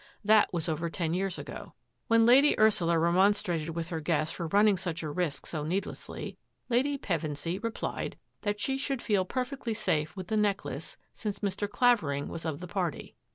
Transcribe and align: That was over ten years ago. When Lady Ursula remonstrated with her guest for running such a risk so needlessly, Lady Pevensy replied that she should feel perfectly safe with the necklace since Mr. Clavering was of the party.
That 0.25 0.51
was 0.51 0.67
over 0.67 0.89
ten 0.89 1.13
years 1.13 1.37
ago. 1.37 1.73
When 2.07 2.25
Lady 2.25 2.59
Ursula 2.59 2.97
remonstrated 2.97 3.69
with 3.75 3.89
her 3.89 3.99
guest 4.01 4.33
for 4.33 4.47
running 4.47 4.75
such 4.75 5.03
a 5.03 5.11
risk 5.11 5.45
so 5.45 5.63
needlessly, 5.63 6.39
Lady 6.69 6.97
Pevensy 6.97 7.59
replied 7.63 8.17
that 8.41 8.59
she 8.59 8.79
should 8.79 9.03
feel 9.03 9.25
perfectly 9.25 9.75
safe 9.75 10.15
with 10.17 10.29
the 10.29 10.37
necklace 10.37 10.97
since 11.13 11.37
Mr. 11.41 11.69
Clavering 11.69 12.29
was 12.29 12.45
of 12.45 12.61
the 12.61 12.67
party. 12.67 13.15